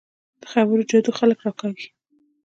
[0.41, 1.87] د خبرو جادو خلک راکاږي